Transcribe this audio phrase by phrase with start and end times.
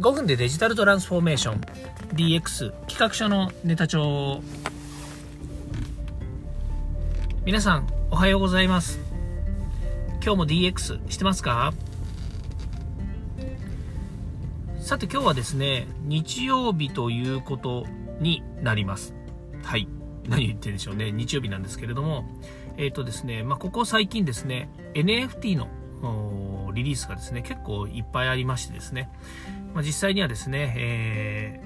[0.00, 1.60] 5分でデジタルトランスフォーメーション。
[2.14, 4.40] DX 企画書のネタ帳
[7.44, 8.98] 皆さんおはようございます。
[10.24, 11.74] 今日も DX してますか？
[14.80, 17.84] さて今日はですね日曜日ということ
[18.20, 19.12] になります。
[19.62, 19.86] はい。
[20.26, 21.12] 何言ってるんでしょうね。
[21.12, 22.24] 日曜日なんですけれども。
[22.78, 25.68] えっ、ー、とですねまあ、ここ最近ですね NFT の
[26.72, 29.08] リリースがですね結構いっぱいありましてですね、
[29.74, 31.60] まあ、実際にはですね、え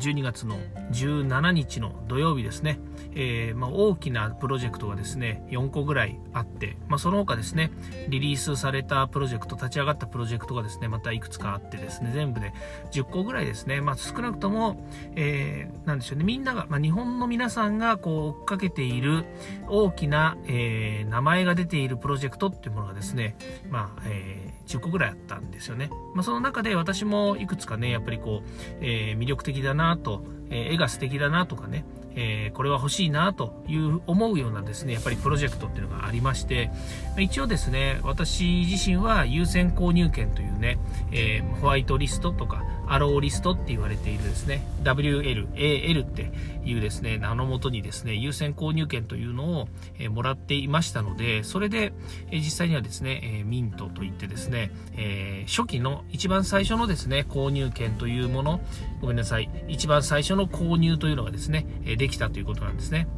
[0.00, 0.58] 12月の
[0.92, 2.78] 17日の土曜日ですね、
[3.14, 7.70] えー、まあ、大きなプロジェクトがですね4個ぐらいあって、まあ、その他ですね
[8.08, 12.52] リリースされたプロジェクト立ち上がったプロジェクトがですねまたいくつかあってですね全部で
[12.92, 16.24] 10個ぐらいですね、まあ、少なくとも、えー、なんでしょうね。
[16.24, 19.24] みんなが、ま日本の皆さんがこう追っかけている
[19.68, 23.36] 大きな、えー、名前が出ているプロジェクトっていうものがですね、
[23.70, 28.48] まあえ10個ぐらいあったんですよね、まその中で私もいくつかねやっぱりこう、
[28.80, 31.84] え魅力的だなと、え絵が素敵だなとかね、
[32.16, 36.70] えー、これは欲しいなという思うようなですねやっぱりプロジェクトっていうのがありまして
[37.18, 40.78] 一応ですね私自身は優先購入権というね、
[41.12, 46.32] えー、ホワイトリストとかアローリストって言われているですね WL、AL って
[46.64, 49.68] いうですね名のもとにですね優先購入権というのを、
[49.98, 51.92] え、もらっていましたのでそれで、
[52.30, 58.60] え、実際にはですね、え、ミントといってですね、え初期の一番最初のですね購入権というもの
[59.00, 63.08] ごめんなさい一番最初の購入というのがですね、えできたということなんですね。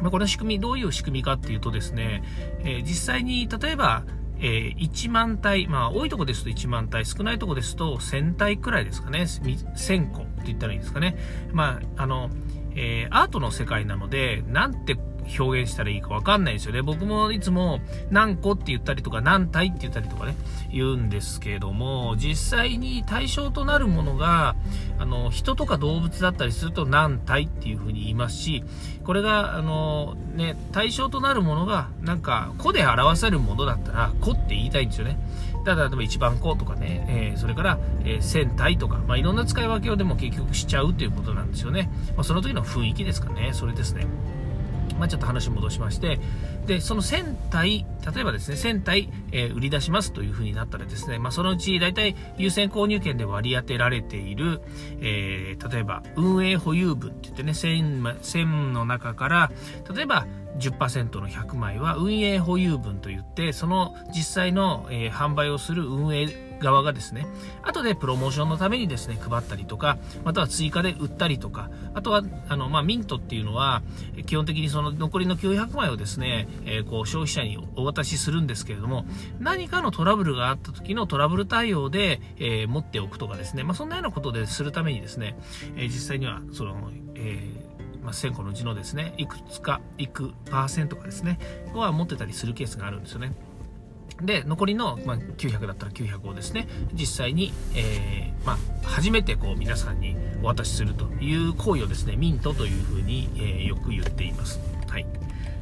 [0.00, 2.22] ま、この仕組みどういう仕組みかっていうとですね、
[2.64, 4.04] え実際に例えば
[4.42, 11.16] えー、1万体、まあ、多いとこですと1万体、少ないとこですと1000体くらいですかね、1000個って言ったらいいですかね。
[11.52, 12.28] まあ、あの、
[12.74, 14.98] えー、アートの世界なので、なんて
[15.38, 16.82] 表現したらいいかわかんないですよね。
[16.82, 20.34] 僕もいつも何個って言ったりとか何体って言ったりとかね、
[20.70, 24.56] 言うんですけども、実際に対象となるものが、
[24.98, 28.64] あの、人とか動物だったりすると何体っていうふうに言いますし、
[29.04, 35.18] これが、あの、ね、対象となるものが、なんか、個で表せるものだったら、個って言いたいんですよね。
[35.64, 41.90] ただ、例えば一番個とかね、えー、それから、えー、千体とか、まあ、いろんな使い分けをでも結局しちゃうということなんですよね。
[42.16, 43.50] まあ、その時の雰囲気ですかね。
[43.52, 44.06] それですね。
[44.98, 46.18] まあ、ちょっと話戻しまして、
[46.66, 54.60] で、その1000体、例えばですね、1000体、えー、売り出しますというふうになったらですね、まあ、そのうち大体優先購入権で割り当てられている、
[55.00, 59.52] えー、例えば運営保有分って言ってね、1000, 1000の中から、
[59.94, 60.26] 例えば
[60.58, 67.26] 10%の100枚は運営保有分といって、その実際の、えー、販売をする運営側がですね、
[67.62, 73.82] 後でプロモーションのためにですね、配ったりとか、または追加で売ったりとか、あとは、あの、まあ、ミントっていうのは、
[74.26, 79.04] 基本的にその残りの900枚をですね、えー、こう、消費者にお渡しするんですけれども、
[79.40, 85.36] 何かのトラブルがあった時のトラブル対応で、えー、持っておくとかですね、まあ、そんなようなことでするためにですね、
[85.76, 91.38] えー、実際には、その、えまあ、1000個のうちのですね、いくつか、いくパーセントかですね、
[91.72, 93.32] は持ってたりするケースがあるんですよね。
[94.22, 104.60] で残りの、まあ、900だったら900をですね実際に、えー、まあ、初めてこう皆さんにお渡しするという行為をですねミントというふうに、えー、よく言っています。
[104.88, 105.06] はい、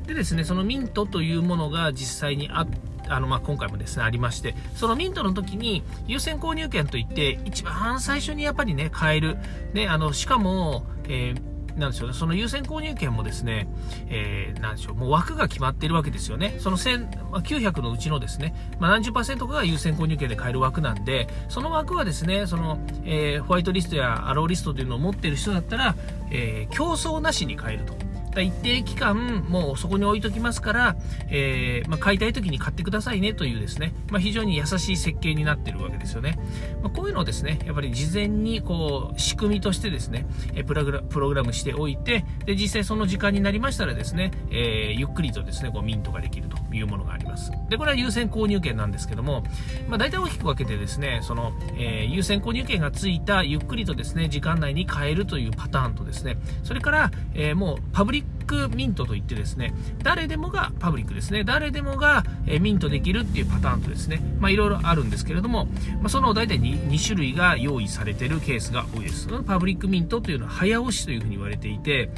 [0.07, 2.67] でですねそのミントというものが実際にあ
[3.09, 9.37] あのまあ、今回もですねありましてそのミントの時に優先購入権といって一番最初にやっぱりね買える、
[9.73, 11.50] ね、あのしかも、えー
[11.81, 13.67] なんでしょうね、その優先購入権もですね、
[14.09, 16.57] えー、なんでしょう、もう枠が決まっているわけですよね。
[16.59, 25.97] その1900のうちのですね、まあ、何十パーセントかが優先購入権で買える枠なんで、その枠はですね、その、えー、ホワイトリストやアローリストというのを持っている人だったら、
[26.31, 28.11] えー、競争なしに買えると。
[28.39, 30.97] 一定期間、もうそこに置いときますから、
[31.31, 36.39] えー、まあ、買いたい時に買ってくださいねというですね、まあ、非常に優しい設計になってるわけですよね。
[36.83, 47.51] まあ、こういうのをですね、やっぱり事前にこう、仕組みとしてですね、えプログラプログラムしておいて、で、実際その時間になりましたらですね、えー、ゆっくりとですね、こう、ミントができるというものがあります。
[47.69, 49.45] で、これは優先購入権なんですけども、
[49.89, 65.67] まあ、大体大きく分けてですね、その、えー、優先購入権がついた、ゆっくりとですね、時間内に買えるというパターンとですね、それから、えー、もう、パブリッククミントといってですね、誰でもがパブリックですね、誰でもが、えミントできるっていうパターンとですね、まあいろいろあるんですけれども、
[66.01, 69.29] まあ、その大体 2, 2種類が用意されているケースが多いです。
[69.45, 72.11] パブリックミントというのは早押しというふうに言われていて、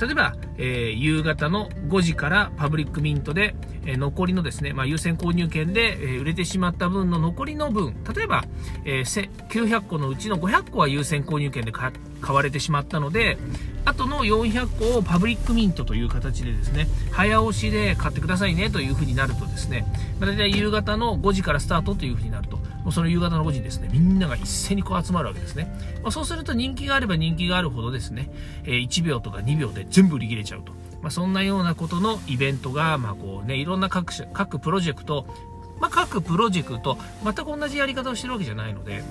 [0.00, 3.54] 例えば、えー、夕方の5時からパブリックミントで、
[3.84, 8.44] えー、残りのですね、まあ、優先購入権で、えー、売れてしまった分の残りの分、例えば、
[8.84, 11.92] え900個のうちの500個は優先購入権で買
[12.28, 13.36] われてしまったので、
[13.84, 19.84] あとの400個をパブリックミントという形でですね、早押しで買ってくださいねというふうになるとですね、
[20.18, 25.72] まあ、大体夕方の5時からスタートというふうになると、もうその夕方の5時にですね、みんなが一斉にこう集まるわけですね。
[26.02, 28.30] まあ、そうすると人気があれば人気があるほどですね、
[28.64, 30.72] えー、1秒とか2秒で全部売り切れちゃうと。
[31.02, 35.26] まあ、そんなようなことのイベントが、まあこうね、いろんな各各プロジェクト、
[35.80, 39.02] まあ、各プロジェクト、全く同じやり方をしてるわけじゃないので、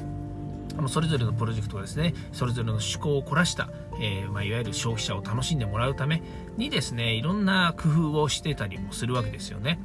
[0.88, 3.70] それぞれのプロジェクトがですね、それぞれの趣向を凝らした、
[4.00, 6.22] えー、まあ、いわゆる消費者を楽しんでもらうため
[6.58, 9.80] にですね、いろんな工夫をしてたりもするわけですよね。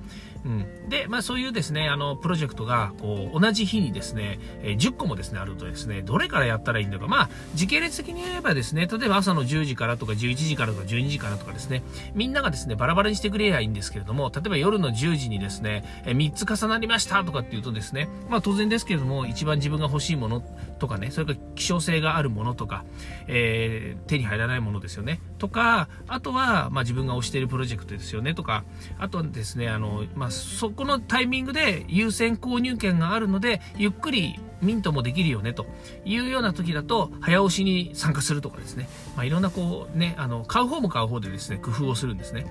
[0.44, 11.82] うん、で、まあそういうですね、あの、プロジェクトが、こう、同じ日にですね、えー、10個もですね、あるとですね、どれからやったらいいんだか、まあ、時系列的に言えばですね、例えば朝の10時からとか11時からとか12時からとかですね、
[12.14, 20.42] みんながですね、バラバラにしてくれりゃいいんですけれども、例えば夜の10時にですね、えー、3つ重なりましたとかっていうとですね、まあ当然ですけれども、一番自分が欲しいもの
[20.78, 22.84] とかね、それから希少性があるものとか、
[23.28, 25.20] えー、手に入らないものですよね。
[25.38, 28.34] とか、あとは、まあ自分が推しているプロジェクトですよね。
[28.34, 28.64] とか、
[28.98, 35.66] あとはですね、あの、まあそこのタイミングで優先購入権があるので、ゆっくりミントもできるよねと
[36.04, 42.46] いうような時だと、早押しに参加するとかですね、まあ、いろんなこうね、あの、買う方も買う方でですね、工夫をするんですね。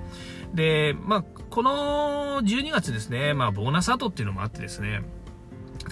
[0.54, 5.02] で、まあ、この12月ですね、まあ、ボーナス後っていうのもあってですね、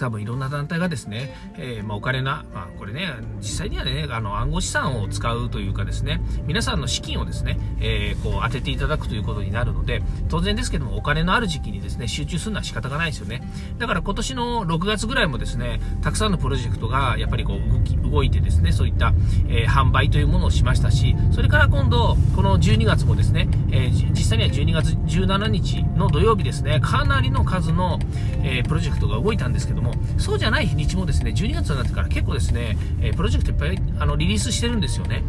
[0.02, 3.08] 多分いろんな団体がですね、えー、まあ、お金な、まあ、これね、
[3.38, 13.42] 実際にはね、あの、暗号資産を使うというかですね、皆さんの資金をですね、えー、こう当てていただくということになるので、当然ですけども、お金のある時期にですね、集中するのは仕方がないですよね。
[13.78, 19.14] だから今年の6月ぐらいもですね、たくさんのプロジェクトがやっぱりこう動き、動いてですね、そういった、
[19.48, 28.00] えー、販売というものをしましたし、それから今度、この12月もですね、え実際には12月17日の土曜日ですね、かなりの数の、
[28.42, 35.22] えプロジェクトが動いたんですけども、そうじゃない日にちもですね、12月になってから結構ですね、えプロジェクトいっぱいあのリリースしてるんですよね。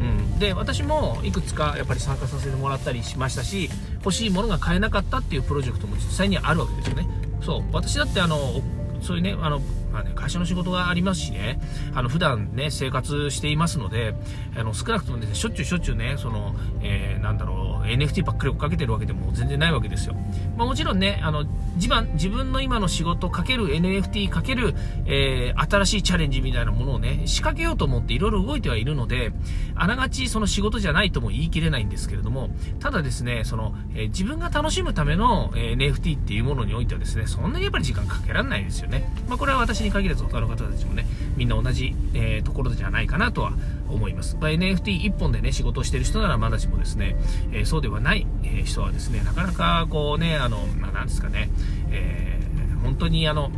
[0.00, 7.06] うん、で私もいくつかやっぱり参加させてもらったりしましたし欲しいものが買えなかったっていうプロジェクトも実際にあるわけですよね。
[7.42, 7.64] そう。
[7.72, 8.62] 私だってあの
[9.02, 9.60] そういうねあの
[9.92, 11.60] まあね、会社の仕事がありますしね、
[11.94, 14.14] あの、普段ね、生活していますので、
[14.56, 20.14] あの、少なくともですね、しょっちゅうしょっちゅうね、その、えー、なんだろう、NFT ばっかり追っかけてるわけでも全然ないわけですよ。
[20.56, 21.44] まあもちろんね、あの、
[21.76, 24.74] 自分、自分の今の仕事かける NFT かける、
[25.06, 29.32] えー、新しいチャレンジみたいなものをね、仕掛けようと思っていろいろ動いてはいるので、
[29.74, 32.50] あながちその仕事じゃないとも言い切れないんですけれども、
[32.80, 39.10] ただですね、その、えー、自分が楽しむための、え NFT っていうものにおいてはですね、そんなにやっぱり時間かけられないですよね。
[39.28, 41.06] まあこれは私に限らず他の方たちもね、
[41.36, 43.52] みんな同じ、えー、ところじゃないかなとは
[43.92, 44.36] 思います。
[44.40, 47.16] まあ、NFT1 本でね、仕事をしてる人ならまだしもですね、
[47.52, 48.26] えー、そうではない、
[48.64, 51.50] 人はですね、なかなかこうね、あの、まあ、なんですかね、
[51.90, 53.50] えー、本当にあの、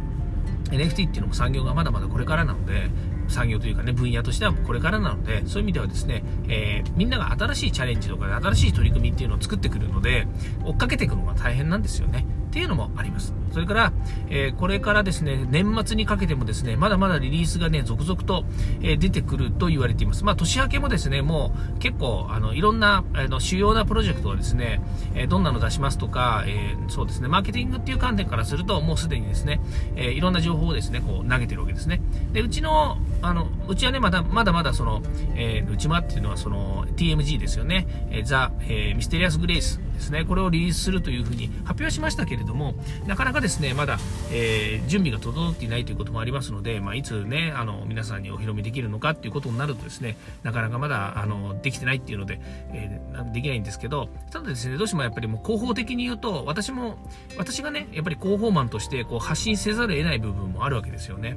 [0.71, 2.91] NFT っていうのも産業がまだまだこれからなので、
[3.29, 10.27] 産業というかね、分野としてはこれからなので、そういう意味ではですね、えー、みんなが新しいチャレンジとか新しい取り組みっていうのを作ってくるので、
[10.65, 12.27] 追っかけていくのが大変なんですよね。
[12.53, 13.33] っていうのもあります。
[13.51, 13.93] それから、
[14.29, 18.45] えー、これからですね、年末にかけてもですね、まだまだリリースがね、続々と、
[18.83, 20.23] えー、出てくると言われています。
[20.23, 24.83] まあ、年明けもですね、もう結構、あの、いろんな、あの、主要なプロジェクトはですね、
[25.15, 29.61] えー、どんなの出しますとか、えそうですね、マーケティングっていう観点からすると、もうすでにですね、
[29.97, 32.03] えいろんな情報をですね、こう、投げてるわけですね。
[32.35, 35.03] で、うちの、あの、うちはね、まだ、まだまだその、
[35.37, 37.87] えー、うちまっていうのはその、TMG ですよね。
[38.11, 40.25] えー、ザ、えー、ミステリアス・グレイスですね。
[40.25, 42.75] これをリリースするというふうに発表しましたけれども、
[43.07, 43.99] なかなかですね、まだ、
[44.31, 52.41] えー、準備が整っていないということもありますので、まあ、いつね、あの、皆さんにお披露目できるのかっていうことになるとですね、なかなかまだ、あの、できてないっていうので、
[52.73, 56.99] えー、できないんですけど、ただですね、どうしてもやっぱりもう広報的に言うと、私も、
[57.39, 61.37] 私がね、やっぱり広報マンとしてこう発信せざるを得ない部分もあるわけですよね。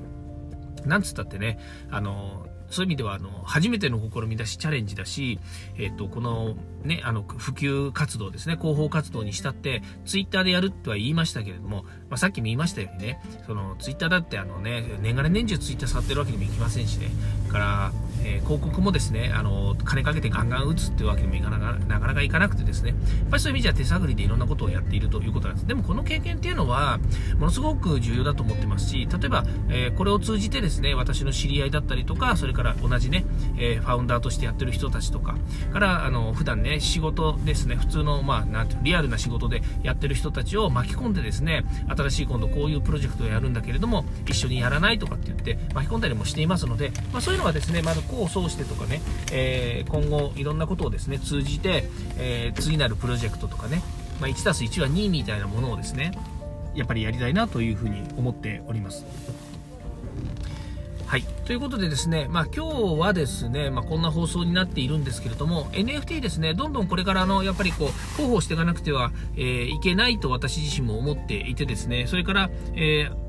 [0.85, 1.59] なんつったってね、
[1.89, 5.39] あの、そういう意味では、あの、初めての試みだし、チャレンジだし、
[5.77, 17.09] えっ、と、この、ね、あの、普及活動ですね、広報活動にしたって、ツイッターでやるとは言いましたけれども、まあ、さっきも言いましたようにね、その、ツイッターだってあのね、年がら年中ツイッター触ってるわけにもいきませんしね、
[17.51, 17.91] から、
[18.25, 25.67] えー、広告もですね、あの、金かけてガンガン打つっていうわけにもいかなかなかなかいかなくてですね、やっぱりそういう意味じゃ手探りでいろんなことをやっているということなんです。
[25.67, 26.99] でもこの経験っていうのは、
[27.37, 33.25] ものすごく重要だと思ってますし、例えば、えー、これを通じてですね、私の知り合いだったりとか、それから同じね、
[33.57, 35.35] えー、ファウンダーとしてやってる人たちとか、
[35.71, 41.63] から、あの、普段ね、仕事ですね、普通の、まあ、なんていうリアルな仕事でやってる人たちを巻き込んでですね、
[41.95, 51.83] 新しい今度こういうプロジェクトをやるんだけれども、一緒にやらないとかって言って巻き込んだりもしていますので、まあ、そういうのはですね、まだ功を奏してとかね、えー、今後いろんなことをですね、通じて、
[52.17, 53.81] えー、次なるプロジェクトとかね、
[54.19, 56.11] まあ、1 1は2みたいなものをですね、
[56.73, 59.05] やっぱりやりたいなというふうに思っております。
[61.05, 61.23] はい。
[61.45, 73.24] ということでですね、まあ今日はですね、まあこんな放送になっているんですけれども、NFT ですね、どんどんこれからの、やっぱりこう、広報していかなくては、えー、いけないと私自身も思っていてですね、それから、えー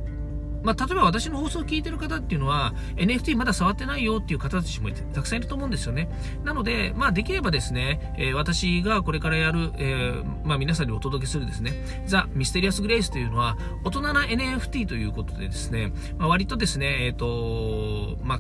[0.67, 6.09] まあ、例えば私の放送を聞いてる方っていうのは、NFT まだ触ってないよっていう方たちもたくさんいると思うんですよね。
[6.45, 18.39] なので、まあ、できればですね、えー、私がこれからやる、えー、まあ、皆さんにお届けするですね、ザ・ミステリアス・グレイスというのは、大人な NFT ということでですね、まあ、割とですね、えっ、ー、と、まあ、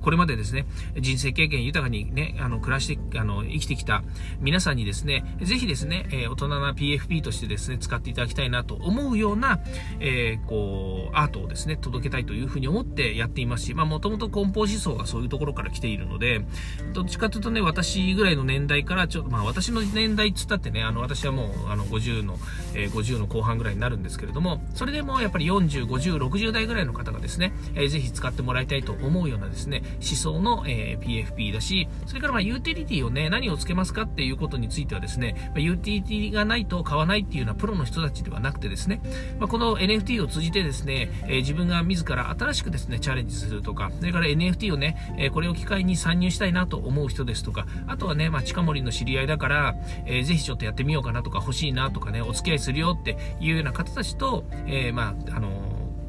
[0.00, 0.66] これまでですね、
[0.98, 4.02] 人生経験豊かにね、あの、暮らして、あの、生きてきた
[4.40, 9.60] 皆さんにですね、ぜひですね、えー、大人な PFP としてですね、使っていただきたいなと思うような、
[10.00, 16.44] えー、こう、アートをですね、届けたいというふうに思ってやっていますし、まあ、もともと梱包思想がそういうところから来ているので、
[16.92, 22.38] どっちかというとね、私ぐらいの年代から、ちょっと、まあ、私の年代っつったってね、あの、私はもう、あの、50の、
[22.74, 39.00] えー、50の後半ぐらいになるんですけれども、それでもやっぱり40、50、60代ぐらいの方がですね、えー、ぜひ使ってもらいたいと思うようなですね、思想の、えー、PFP だし、それからまユーティリティをね、何をつけますかっていうことについてはですね、ま、ユーティリティがないと買わないっていうようなプロの人たちではなくてですね、
[39.38, 49.76] まあ、この NFT を通じてですね、えー、自分が自ら新しくですね、チャレンジするとか、それから NFT をね、え、これを機会に参入したいなと思う人ですとか、あとはね、まあ、近森の知り合いだから、
[50.06, 55.67] えー、ぜひちょっとやってみようかなとか、欲しいなとかね、お付き合いするよっていうような方たちと、え、まあ、あの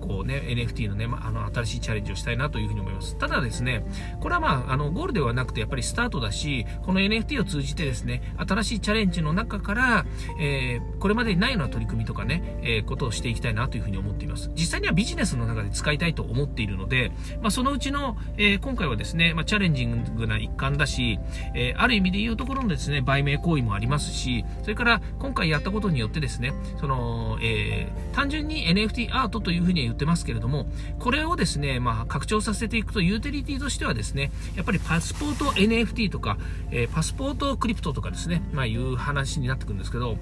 [0.10, 3.16] こうね、NFT のね、あ、の、新しいチャレンジをしたいなというふうに思います。
[3.16, 3.86] ただですね、
[4.20, 10.06] これはまあ、あの、ゴールではなくて、やっぱりスタートだし、この NFT を通じてですね、新しいチャレンジの中から、
[10.40, 14.50] えー、これまでにないような取り組みとかね、えー、ことをしていきたいなというふうに思っています。
[14.56, 17.12] 実際にはビジネスの中で使いたいと思っているので、
[17.42, 21.20] まあ、そのうちの、えー、今回はですね、まあ、チャレンジングな一環だし、
[21.54, 30.66] えー、ある意味で言うところのですね、売名行為もありますし、それから今回やったことによってですね、その、えー、単純に NFT アートというふうに言ってってますけれども、
[30.98, 36.38] これをですね、まあ、拡張させていくと、ユーティリティとしてはですね、やっぱりパスポート NFT とか、
[36.72, 40.18] えー、パスポートクリプトとかですね、まあ、いう話になってくるんですけど、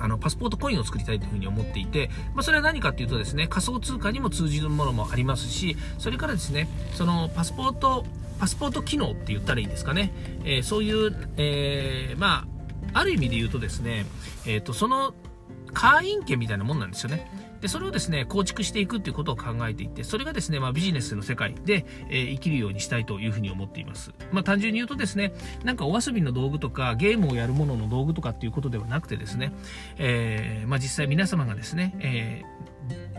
[0.00, 8.04] あの、パスポートコインを作りたいというふうに思っていて、まあ、それは何かっていうとですね、仮想通貨にも通じるものもありますし、それからですね、そのパスポート、
[8.40, 10.12] パスポート機能って言ったらいいんですかね、
[10.44, 12.46] えー、そういう、えー、ま
[12.94, 14.06] あ、ある意味で言うとですね、
[14.46, 15.14] えっ、ー、と、その
[15.72, 17.30] 会員権みたいなもんなんですよね。
[17.60, 24.12] で、それをですね、構築していくっていうことを考えていって、それがですね、まあビジネスの世界で、えー、生きるようにしたいというふうに思っています。
[24.32, 25.32] まあ単純に言うとですね、
[25.64, 29.52] なんかお遊びの道具とか、ゲームをやるものの道具とかっていうことではなくてですね、
[29.96, 32.57] えー、まあ実際皆様がですね、えー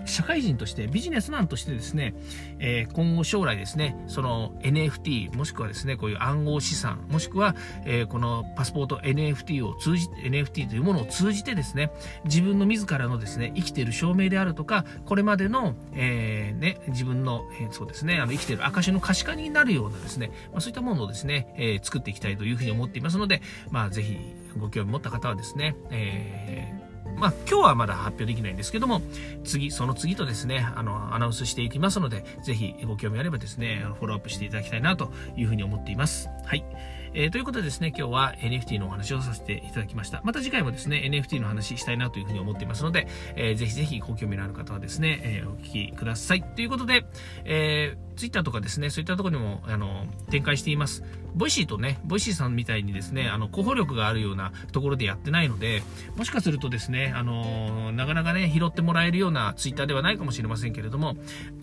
[0.10, 2.14] 社会人としてビジネスマンとしてですね、
[2.60, 11.92] えー、今後将来ですね、その NFT、もしくはですね、こういう暗号資産、もしくは、えー、このパスポート NFT を通じ、NFT というものを通じてですね、
[12.26, 24.18] 自分の自らのですね、生きている証明であるとか、これまでの、えー、ね、自分の、えそうですね、あの生きている証の可視化になるようなですね、まあ、そういったものをですね、え作っていきたいというふうに思っていますので、まあ、ぜひ
[24.58, 29.02] ご興味持った方はですね、えーまあ、今日はまだ発表できないんですけども、
[29.44, 36.30] 次、その次とですね、あの、アナウンスしていきますので、ぜひご興味あればですね、フォローアップしていただきたいなというふうに思っています。
[36.50, 36.66] はい。
[37.14, 40.22] えー、ということでですね、今日は NFT のお話をさせていただきました。
[40.24, 46.42] また次回もですね、NFT の話したいなというふうに思っていますので、えー、ぜひぜひご興味のある方はですね、えー、お聞きください。
[46.42, 47.06] ということで、
[47.46, 51.04] えー、Twitter とかですね、そういったところにも、あの、展開しています。
[51.36, 55.84] Voicy とね、 Voicy さんみたいにですね、あの、広報力があるようなところでやってないので、
[56.16, 61.16] もしかするとですね、あの、なかなかね、拾ってもらえるような Twitter ではないかもしれませんけれども、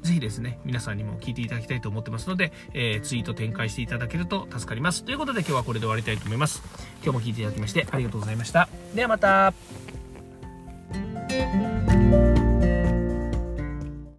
[0.03, 4.76] ぜひですね、皆さんにも聞いていただきたいと思ってますので、えー、ツイート展開していただけると助かります。
[5.05, 6.63] ということで今日はこれで終わりたいと思います。
[7.03, 8.69] 今日も聞いていただきましてありがとうございました。
[8.95, 9.55] ではまた。